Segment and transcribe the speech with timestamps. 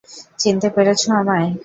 [0.39, 1.49] চিনতে পেরেছো আমায়?